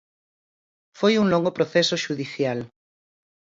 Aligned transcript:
Foi 0.99 1.13
un 1.21 1.27
longo 1.33 1.51
proceso 1.57 1.95
xudicial. 2.05 2.59